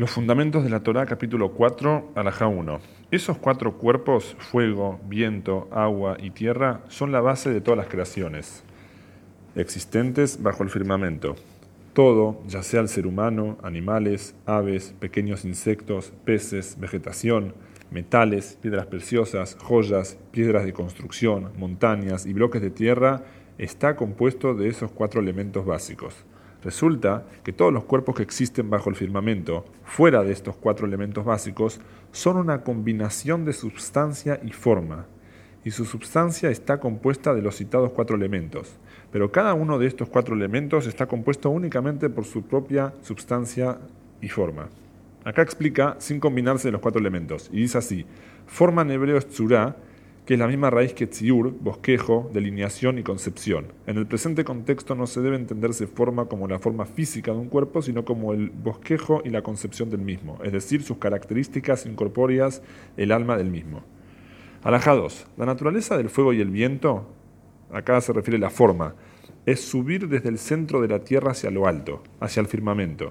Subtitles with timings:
[0.00, 2.80] Los fundamentos de la Torá, capítulo 4, alajá 1.
[3.10, 8.64] Esos cuatro cuerpos, fuego, viento, agua y tierra, son la base de todas las creaciones
[9.56, 11.36] existentes bajo el firmamento.
[11.92, 17.52] Todo, ya sea el ser humano, animales, aves, pequeños insectos, peces, vegetación,
[17.90, 23.24] metales, piedras preciosas, joyas, piedras de construcción, montañas y bloques de tierra,
[23.58, 26.24] está compuesto de esos cuatro elementos básicos.
[26.62, 31.24] Resulta que todos los cuerpos que existen bajo el firmamento, fuera de estos cuatro elementos
[31.24, 31.80] básicos,
[32.12, 35.06] son una combinación de substancia y forma,
[35.64, 38.76] y su substancia está compuesta de los citados cuatro elementos,
[39.10, 43.78] pero cada uno de estos cuatro elementos está compuesto únicamente por su propia substancia
[44.20, 44.68] y forma.
[45.24, 48.04] Acá explica sin combinarse los cuatro elementos, y dice así,
[48.46, 49.76] forma en hebreo es tzura,
[50.30, 53.72] que es la misma raíz que tziur, bosquejo, delineación y concepción.
[53.88, 57.48] En el presente contexto no se debe entenderse forma como la forma física de un
[57.48, 62.62] cuerpo, sino como el bosquejo y la concepción del mismo, es decir, sus características incorpóreas,
[62.96, 63.82] el alma del mismo.
[64.62, 65.26] Alajá 2.
[65.36, 67.08] La naturaleza del fuego y el viento,
[67.72, 68.94] acá se refiere la forma,
[69.46, 73.10] es subir desde el centro de la tierra hacia lo alto, hacia el firmamento.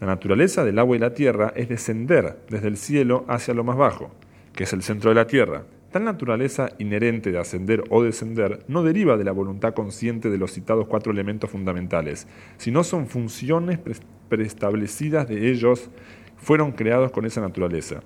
[0.00, 3.76] La naturaleza del agua y la tierra es descender desde el cielo hacia lo más
[3.76, 4.12] bajo,
[4.54, 8.84] que es el centro de la tierra, Tal naturaleza inherente de ascender o descender no
[8.84, 13.80] deriva de la voluntad consciente de los citados cuatro elementos fundamentales, sino son funciones
[14.28, 15.90] preestablecidas de ellos,
[16.36, 18.02] fueron creados con esa naturaleza.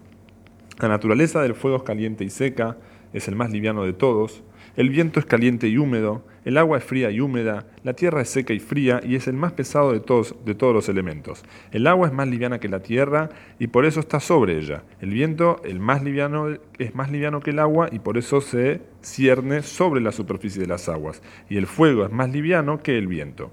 [0.81, 2.79] La naturaleza del fuego caliente y seca,
[3.12, 4.43] es el más liviano de todos,
[4.77, 8.28] el viento es caliente y húmedo, el agua es fría y húmeda, la tierra es
[8.28, 11.44] seca y fría y es el más pesado de todos, de todos los elementos.
[11.70, 14.83] El agua es más liviana que la tierra y por eso está sobre ella.
[15.00, 18.81] El viento el más liviano, es más liviano que el agua y por eso se
[19.00, 21.22] cierne sobre la superficie de las aguas.
[21.48, 23.53] Y el fuego es más liviano que el viento.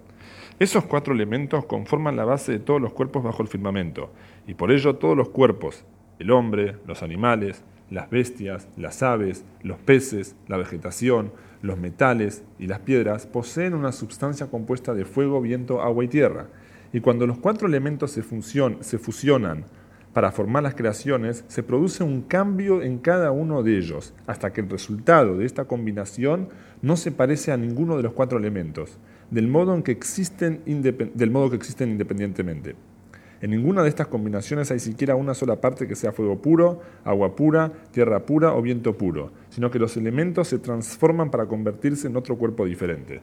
[0.59, 4.13] Esos cuatro elementos conforman la base de todos los cuerpos bajo el firmamento,
[4.45, 5.85] y por ello todos los cuerpos,
[6.19, 11.31] el hombre, los animales, las bestias, las aves, los peces, la vegetación,
[11.61, 16.47] los metales y las piedras poseen una sustancia compuesta de fuego, viento, agua y tierra.
[16.93, 19.65] Y cuando los cuatro elementos se, fusionan
[20.13, 24.61] para formar las creaciones, se produce un cambio en cada uno de ellos, hasta que
[24.61, 26.49] el resultado de esta combinación
[26.81, 28.97] no se parece a ninguno de los cuatro elementos,
[29.29, 32.75] del modo, en que existen, del modo que existen independientemente.
[33.41, 37.35] En ninguna de estas combinaciones hay siquiera una sola parte que sea fuego puro, agua
[37.35, 42.17] pura, tierra pura o viento puro, sino que los elementos se transforman para convertirse en
[42.17, 43.21] otro cuerpo diferente.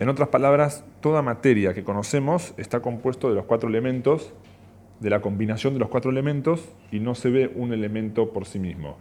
[0.00, 4.34] En otras palabras, toda materia que conocemos está compuesto de los cuatro elementos,
[4.98, 8.58] de la combinación de los cuatro elementos, y no se ve un elemento por sí
[8.58, 8.98] mismo.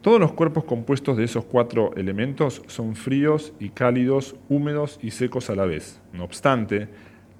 [0.00, 5.48] Todos los cuerpos compuestos de esos cuatro elementos son fríos y cálidos, húmedos y secos
[5.48, 6.00] a la vez.
[6.12, 6.88] No obstante,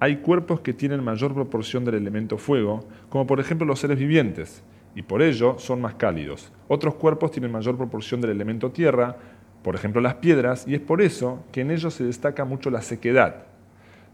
[0.03, 4.61] hay cuerpos que tienen mayor proporción del elemento fuego, como por ejemplo los seres vivientes,
[4.95, 6.51] y por ello son más cálidos.
[6.67, 9.15] Otros cuerpos tienen mayor proporción del elemento tierra,
[9.63, 12.81] por ejemplo las piedras, y es por eso que en ellos se destaca mucho la
[12.81, 13.45] sequedad.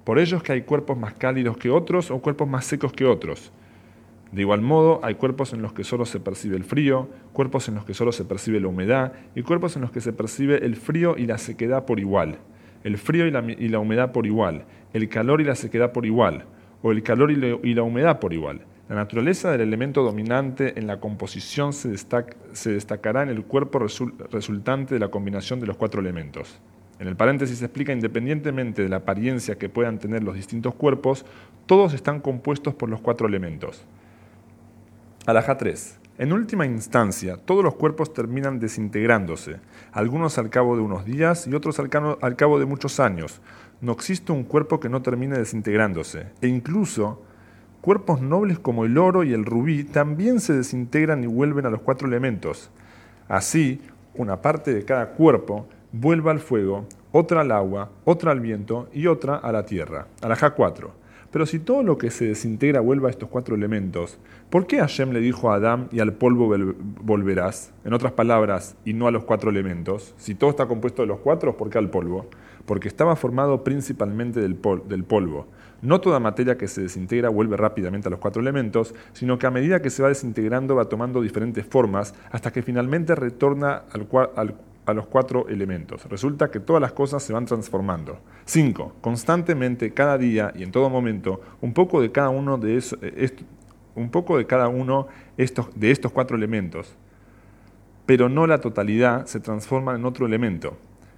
[0.04, 3.06] Por ello es que hay cuerpos más cálidos que otros o cuerpos más secos que
[3.06, 3.52] otros.
[4.32, 7.74] De igual modo, hay cuerpos en los que solo se percibe el frío, cuerpos en
[7.74, 10.76] los que solo se percibe la humedad y cuerpos en los que se percibe el
[10.76, 12.38] frío y la sequedad por igual
[12.84, 13.32] el frío y
[13.70, 16.46] la, humedad por igual, el calor y la sequedad por igual,
[16.82, 18.62] o el calor y, la humedad por igual.
[18.88, 21.90] La naturaleza del elemento dominante en la composición se,
[22.72, 26.60] destacará en el cuerpo resultante de la combinación de los cuatro elementos.
[27.00, 31.26] En el paréntesis se explica independientemente de la apariencia que puedan tener los distintos cuerpos,
[31.66, 33.86] todos están compuestos por los cuatro elementos.
[35.26, 35.99] Alaja 3.
[36.20, 39.62] En última instancia, todos los cuerpos terminan desintegrándose,
[39.94, 43.40] algunos al cabo de unos días y otros al, cabo de muchos años.
[43.80, 46.28] No existe un cuerpo que no termine desintegrándose.
[46.42, 47.22] E incluso
[47.80, 51.80] cuerpos nobles como el oro y el rubí también se desintegran y vuelven a los
[51.80, 52.70] cuatro elementos.
[53.30, 53.80] Así,
[54.14, 59.08] una parte de cada cuerpo vuelve al fuego, otra al agua, otra al viento y
[59.08, 60.08] otra a la tierra.
[60.22, 60.99] Alajá 4.
[61.32, 64.18] Pero si todo lo que se desintegra vuelve a estos cuatro elementos,
[64.50, 66.52] ¿por qué Hashem le dijo a Adán y al polvo
[67.02, 67.72] volverás?
[67.86, 70.16] En otras palabras, y no a los cuatro elementos.
[70.18, 72.26] Si todo está compuesto de los cuatro, ¿por qué al polvo?
[72.66, 75.46] Porque estaba formado principalmente del, del polvo.
[75.82, 79.52] No toda materia que se desintegra vuelve rápidamente a los cuatro elementos, sino que a
[79.52, 84.56] medida que se va desintegrando va tomando diferentes formas hasta que finalmente retorna al, al
[84.90, 86.06] a los cuatro elementos.
[86.06, 88.20] Resulta que todas las cosas se van transformando.
[88.46, 88.96] 5.
[89.02, 93.32] Constantemente, cada día y en todo momento, un poco de cada uno de, eh,
[93.96, 95.08] un poco de, cada uno
[95.38, 96.96] estos, de estos cuatro elementos,
[98.06, 100.78] pero no la totalidad, se transforma en otro elemento.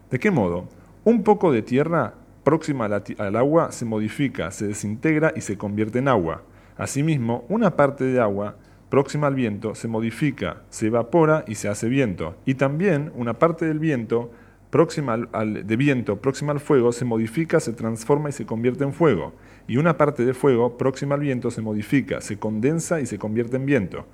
[0.10, 0.68] ¿De qué modo?
[1.04, 2.14] Un poco de tierra
[2.44, 6.44] próxima al agua se modifica, se desintegra y se convierte en agua.
[6.78, 8.56] Asimismo, una parte de agua
[8.92, 12.36] próxima al viento se modifica, se evapora y se hace viento.
[12.46, 14.30] Y también una parte del viento
[14.70, 18.94] próxima al, de viento próxima al fuego se modifica, se transforma y se convierte en
[18.94, 19.34] fuego.
[19.68, 23.56] Y una parte de fuego próxima al viento se modifica, se condensa y se convierte
[23.56, 24.06] en viento.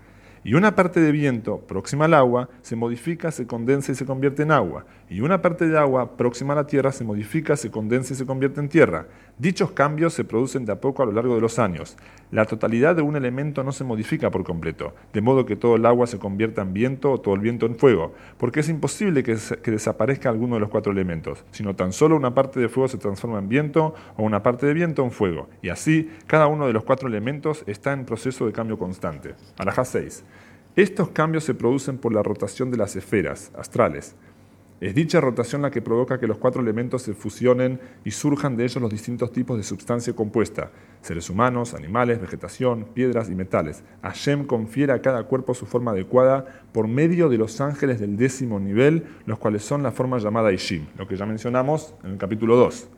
[0.44, 4.44] Y una parte de viento próxima al agua se modifica, se condensa y se convierte
[4.44, 4.85] en agua.
[5.09, 8.25] Y una parte de agua próxima a la tierra se modifica, se condensa y se
[8.25, 9.07] convierte en tierra.
[9.39, 11.95] Dichos cambios se producen de a poco a lo largo de los años.
[12.31, 15.85] La totalidad de un elemento no se modifica por completo, de modo que todo el
[15.85, 19.37] agua se convierta en viento o todo el viento en fuego, porque es imposible que,
[19.69, 23.37] desaparezca alguno de los cuatro elementos, sino tan solo una parte de fuego se transforma
[23.37, 25.47] en viento o una parte de viento en fuego.
[25.61, 29.35] Y así, cada uno de los cuatro elementos está en proceso de cambio constante.
[29.59, 30.23] Alajá 6.
[30.75, 34.15] Estos cambios se producen por la rotación de las esferas astrales
[34.79, 38.63] es dicha rotación la que provoca que los cuatro elementos se fusionen y surjan de
[38.63, 40.69] ellos los distintos tipos de sustancia compuesta,
[41.01, 43.83] seres humanos, animales, vegetación, piedras y metales.
[44.03, 48.59] Hashem confiere a cada cuerpo su forma adecuada por medio de los ángeles del décimo
[48.59, 52.56] nivel, los cuales son la forma llamada Ishim, lo que ya mencionamos en el capítulo
[52.56, 52.89] 2,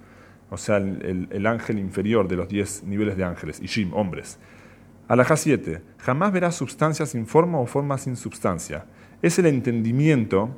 [0.50, 4.38] o sea, el, ángel inferior de los diez niveles de ángeles, Ishim, hombres.
[5.08, 5.82] Alajá 7.
[5.98, 8.86] Jamás verás sustancia sin forma o forma sin substancia.
[9.22, 10.50] Es el entendimiento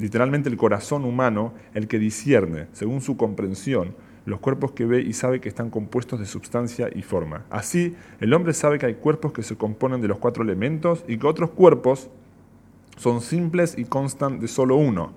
[0.00, 3.94] literalmente el corazón humano, el que discierne, según su comprensión,
[4.26, 7.44] los cuerpos que ve y sabe que están compuestos de sustancia y forma.
[7.50, 11.18] Así, el hombre sabe que hay cuerpos que se componen de los cuatro elementos y
[11.18, 12.10] que otros cuerpos
[12.96, 15.12] son simples y constan de solo uno.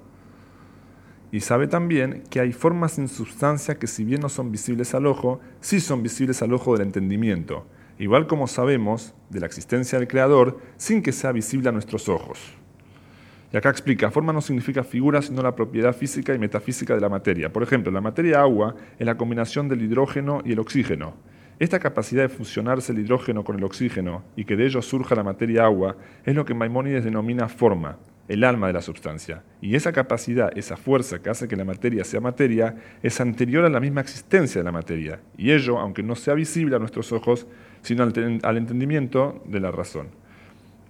[1.31, 5.07] Y sabe también que hay formas sin sustancia que si bien no son visibles al
[5.07, 7.65] ojo, sí son visibles al ojo del entendimiento,
[7.97, 12.39] igual como sabemos de la existencia del Creador sin que sea visible a nuestros ojos.
[13.53, 17.07] Y acá explica, forma no significa figura, sino la propiedad física y metafísica de la
[17.07, 17.53] materia.
[17.53, 21.13] Por ejemplo, la materia agua es la combinación del hidrógeno y el oxígeno.
[21.59, 25.23] Esta capacidad de fusionarse el hidrógeno con el oxígeno y que de ello surja la
[25.23, 25.95] materia agua
[26.25, 29.43] es lo que Maimónides denomina forma, el alma de la substancia.
[29.61, 33.69] Y esa capacidad, esa fuerza que hace que la materia sea materia, es anterior a
[33.69, 35.19] la misma existencia de la materia.
[35.37, 37.45] Y ello, aunque no sea visible a nuestros ojos,
[37.83, 40.22] sino al entendimiento de la razón.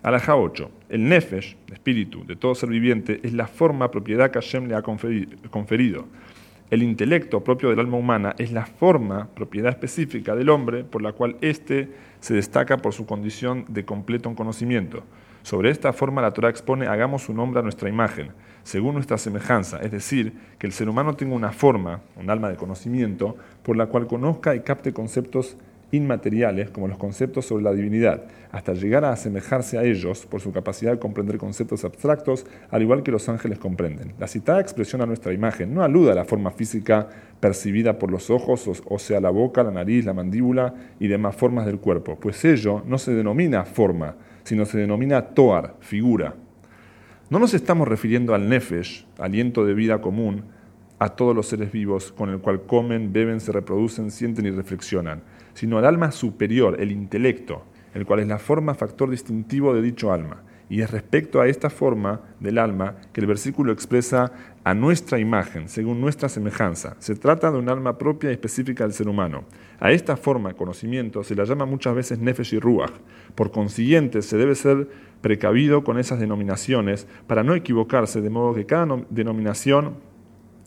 [0.03, 0.69] Alajá 8.
[0.89, 4.81] El nefesh, espíritu de todo ser viviente, es la forma, propiedad que Hashem le ha
[4.81, 6.05] conferido.
[6.69, 11.13] El intelecto propio del alma humana es la forma, propiedad específica del hombre, por la
[11.13, 11.89] cual éste
[12.19, 15.03] se destaca por su condición de completo en conocimiento.
[15.41, 18.31] Sobre esta forma la Torah expone, hagamos un hombre a nuestra imagen,
[18.63, 22.57] según nuestra semejanza, es decir, que el ser humano tenga una forma, un alma de
[22.57, 25.55] conocimiento, por la cual conozca y capte conceptos
[25.94, 30.51] inmateriales como los conceptos sobre la divinidad, hasta llegar a asemejarse a ellos por su
[30.51, 34.13] capacidad de comprender conceptos abstractos, al igual que los ángeles comprenden.
[34.19, 37.07] La citada expresión a nuestra imagen no aluda a la forma física
[37.40, 41.66] percibida por los ojos, o sea, la boca, la nariz, la mandíbula y demás formas
[41.68, 46.34] del cuerpo, pues ello no se denomina forma, sino se denomina toar, figura.
[47.30, 50.44] No nos estamos refiriendo al nefesh, aliento de vida común,
[51.00, 55.22] a todos los seres vivos con el cual comen, beben, se reproducen, sienten y reflexionan,
[55.53, 57.63] sino al alma superior, el intelecto,
[57.94, 60.44] el cual es la forma factor distintivo de dicho alma.
[60.69, 64.31] Y es respecto a esta forma del alma que el versículo expresa
[64.63, 66.95] a nuestra imagen, según nuestra semejanza.
[67.00, 69.44] Se trata de un alma propia y específica del ser humano.
[69.79, 72.94] A esta forma, conocimiento, se la llama muchas veces nefesh y ruach.
[73.36, 74.88] Por consiguiente, se debe ser
[75.22, 79.95] precavido con esas denominaciones para no equivocarse, de modo que cada denominación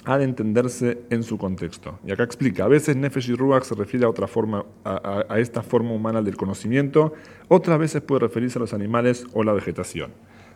[0.06, 1.98] ha de entenderse en su contexto.
[2.06, 5.62] Y acá explica, a veces Nefesh y Ruach se refiere a otra forma, a, esta
[5.62, 7.12] forma humana del conocimiento,
[7.48, 10.12] otras veces puede referirse a los animales o la vegetación.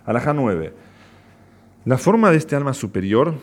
[0.07, 0.73] Alajá 9.
[1.85, 3.35] La forma de este alma superior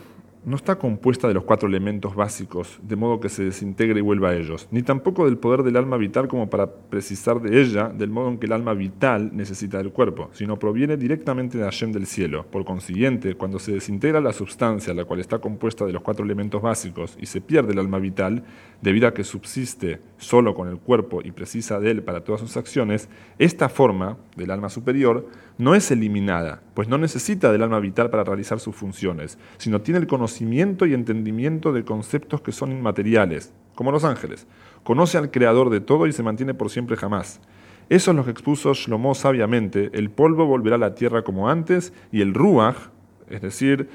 [0.48, 4.30] no está compuesta de los cuatro elementos básicos, de modo que se desintegre y vuelva
[4.30, 8.08] a ellos, ni tampoco del poder del alma vital como para precisar de ella, del
[8.08, 12.06] modo en que el alma vital necesita del cuerpo, sino proviene directamente de Hashem del
[12.06, 12.46] cielo.
[12.50, 16.62] Por consiguiente, cuando se desintegra la sustancia, la cual está compuesta de los cuatro elementos
[16.62, 18.42] básicos, y se pierde el alma vital,
[18.80, 22.56] debido a que subsiste solo con el cuerpo y precisa de él para todas sus
[22.56, 25.28] acciones, esta forma del alma superior
[25.58, 29.98] no es eliminada, pues no necesita del alma vital para realizar sus funciones, sino tiene
[29.98, 34.46] el conocimiento y entendimiento de conceptos que son inmateriales, como los ángeles.
[34.84, 37.40] Conoce al Creador de todo y se mantiene por siempre jamás.
[37.88, 41.92] Eso es lo que expuso Shlomo sabiamente, el polvo volverá a la tierra como antes
[42.12, 42.76] y el ruach,
[43.30, 43.88] es decir,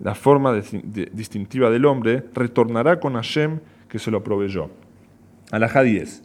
[0.00, 4.70] la forma distintiva del hombre, retornará con Hashem que se lo proveyó.
[5.50, 6.22] Alajá 10.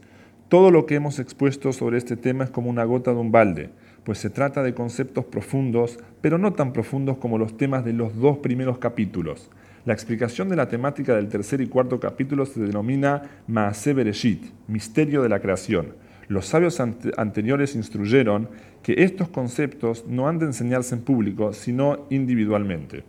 [0.49, 3.71] Todo lo que hemos expuesto sobre este tema es como una gota de un balde
[4.09, 8.15] pues se trata de conceptos profundos, pero no tan profundos como los temas de los
[8.15, 9.51] dos primeros capítulos.
[9.85, 15.21] La explicación de la temática del tercer y cuarto capítulo se denomina Maase Bereshit, misterio
[15.21, 15.93] de la creación.
[16.27, 18.49] Los sabios anteriores instruyeron
[18.81, 23.03] que estos conceptos no han de enseñarse en público, sino individualmente.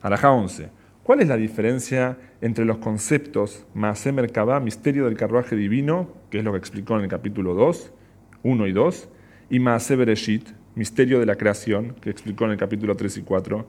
[0.00, 0.70] Alajá 11.
[1.04, 6.44] ¿Cuál es la diferencia entre los conceptos Maasé Merkabah, misterio del carruaje divino, que es
[6.44, 7.92] lo que explicó en el capítulo 2,
[8.42, 9.08] 1 y 2,
[9.52, 13.66] y Maasé Bereshit, misterio de la creación, que explicó en el capítulo 3 y 4?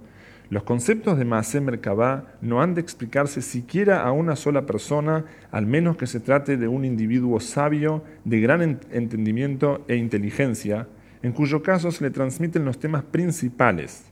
[0.50, 5.66] Los conceptos de Maasé Merkabah no han de explicarse siquiera a una sola persona, al
[5.66, 10.88] menos que se trate de un individuo sabio, de gran entendimiento e inteligencia,
[11.22, 14.06] en cuyo caso se le transmiten los temas principales.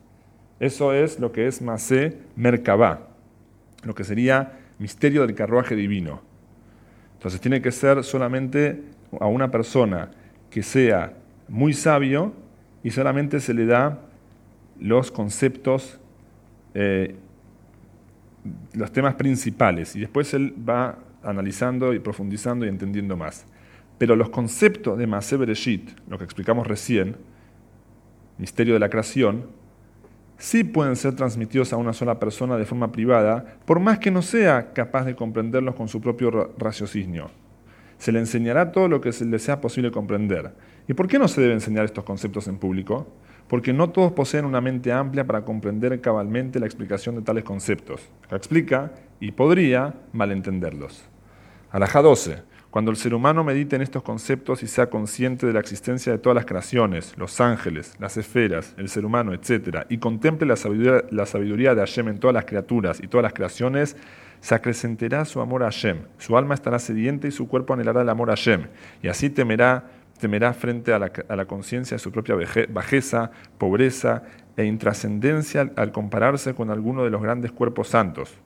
[0.60, 3.12] Eso es lo que es Maasé Merkabah
[3.84, 6.22] lo que sería misterio del carruaje divino.
[7.14, 8.82] Entonces tiene que ser solamente
[9.20, 10.12] a una persona
[10.50, 11.14] que sea
[11.52, 12.34] muy sabio
[12.82, 14.00] y solamente se le da
[14.80, 16.00] los conceptos,
[16.74, 17.16] eh,
[18.74, 23.46] los temas principales y después él va analizando y profundizando y entendiendo más.
[23.98, 27.18] Pero los conceptos de Bereshit, lo que explicamos recién,
[28.38, 29.46] misterio de la creación,
[30.38, 34.22] sí pueden ser transmitidos a una sola persona de forma privada, por más que no
[34.22, 37.30] sea capaz de comprenderlos con su propio raciocinio.
[38.00, 40.54] Se le enseñará todo lo que se le sea posible comprender.
[40.88, 43.08] ¿Y por qué no se debe enseñar estos conceptos en público?
[43.48, 48.02] Porque no todos poseen una mente amplia para comprender cabalmente la explicación de tales conceptos.
[48.30, 51.04] La explica y podría malentenderlos.
[51.72, 52.52] Alajá 12.
[52.72, 56.18] Cuando el ser humano medite en estos conceptos y sea consciente de la existencia de
[56.18, 61.76] todas las creaciones, los ángeles, las esferas, el ser humano, etc., y contemple la sabiduría,
[61.76, 63.98] de Hashem en todas las criaturas y todas las creaciones,
[64.40, 65.98] se acrecentará su amor a Hashem.
[66.18, 68.68] Su alma estará sedienta y su cuerpo anhelará el amor a Hashem.
[69.04, 72.36] Y así temerá, temerá frente a la, conciencia de su propia
[72.70, 74.24] bajeza, pobreza
[74.56, 78.38] e intrascendencia al compararse con alguno de los grandes cuerpos santos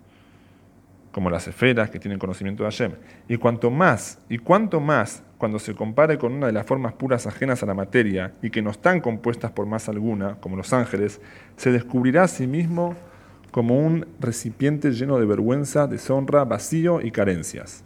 [1.11, 2.91] como las esferas que tienen conocimiento de Hashem.
[3.29, 7.25] Y cuanto más, y cuanto más, cuando se compare con una de las formas puras
[7.25, 11.21] ajenas a la materia y que no están compuestas por más alguna, como los ángeles,
[11.55, 12.95] se descubrirá a sí mismo
[13.51, 17.85] como un recipiente lleno de vergüenza, deshonra, vacío y carencias.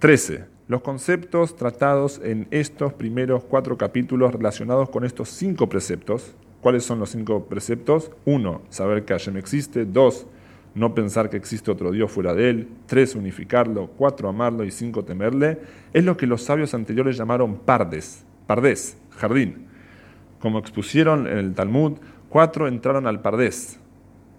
[0.00, 0.51] 13.
[0.72, 6.34] Los conceptos tratados en estos primeros cuatro capítulos relacionados con estos cinco preceptos.
[6.62, 8.10] ¿Cuáles son los cinco preceptos?
[8.24, 8.62] 1.
[8.70, 9.84] Saber que Hashem existe.
[9.84, 10.26] 2
[10.74, 15.04] no pensar que existe otro Dios fuera de él, tres, unificarlo, cuatro, amarlo y cinco,
[15.04, 15.58] temerle,
[15.92, 19.66] es lo que los sabios anteriores llamaron pardes, pardés, jardín.
[20.40, 21.98] Como expusieron en el Talmud,
[22.30, 23.78] cuatro entraron al pardés.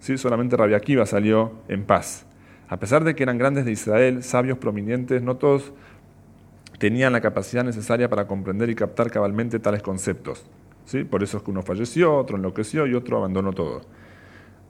[0.00, 0.18] ¿Sí?
[0.18, 2.26] Solamente Rabbi Akiva salió en paz.
[2.68, 5.72] A pesar de que eran grandes de Israel, sabios prominentes, no todos
[6.78, 10.44] tenían la capacidad necesaria para comprender y captar cabalmente tales conceptos.
[10.84, 11.04] ¿Sí?
[11.04, 13.82] Por eso es que uno falleció, otro enloqueció y otro abandonó todo.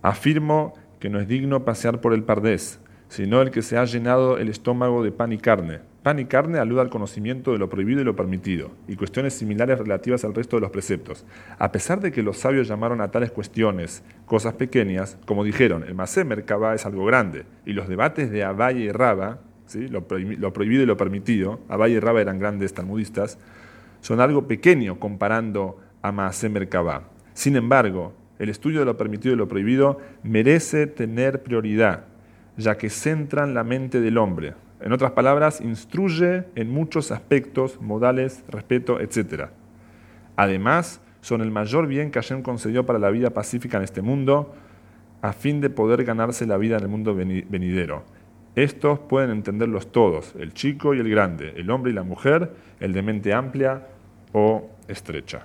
[0.02, 4.38] Afirmo que no es digno pasear por el pardés, sino el que se ha llenado
[4.38, 5.80] el estómago de pan y carne.
[6.02, 9.78] Pan y carne aluda al conocimiento de lo prohibido y lo permitido, y cuestiones similares
[9.78, 11.24] relativas al resto de los preceptos.
[11.58, 15.94] A pesar de que los sabios llamaron a tales cuestiones cosas pequeñas, como dijeron, el
[15.94, 19.38] Masé Merkabah es algo grande, y los debates de Abaye y Raba,
[19.90, 23.38] lo, prohibido y lo permitido, Abaye y Raba eran grandes talmudistas,
[24.00, 27.04] son algo pequeño comparando a Masé Merkabah.
[27.32, 32.04] Sin embargo, el estudio de lo permitido y lo prohibido merece tener prioridad,
[32.56, 34.54] ya que centran la mente del hombre.
[34.80, 39.46] En otras palabras, instruye en muchos aspectos, modales, respeto, etc.
[40.36, 44.54] Además, son el mayor bien que Hashem concedió para la vida pacífica en este mundo,
[45.22, 48.04] a fin de poder ganarse la vida en el mundo venidero.
[48.56, 52.92] Estos pueden entenderlos todos, el chico y el grande, el hombre y la mujer, el
[52.92, 53.88] de mente amplia
[54.32, 55.44] o estrecha.